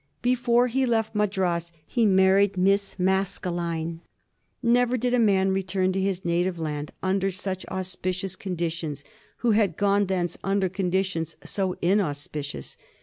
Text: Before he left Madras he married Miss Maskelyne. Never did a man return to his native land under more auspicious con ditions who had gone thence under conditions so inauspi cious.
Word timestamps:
Before 0.23 0.65
he 0.65 0.87
left 0.87 1.13
Madras 1.13 1.71
he 1.85 2.07
married 2.07 2.57
Miss 2.57 2.95
Maskelyne. 2.97 3.99
Never 4.63 4.97
did 4.97 5.13
a 5.13 5.19
man 5.19 5.51
return 5.51 5.91
to 5.91 6.01
his 6.01 6.25
native 6.25 6.57
land 6.57 6.91
under 7.03 7.27
more 7.45 7.55
auspicious 7.77 8.35
con 8.35 8.55
ditions 8.55 9.03
who 9.45 9.51
had 9.51 9.77
gone 9.77 10.07
thence 10.07 10.39
under 10.43 10.69
conditions 10.69 11.37
so 11.43 11.75
inauspi 11.83 12.43
cious. 12.43 12.77